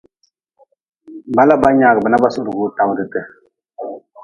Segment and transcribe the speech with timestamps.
[1.35, 3.21] Bala ba nyagbe na ba suhdgi wi tawdte.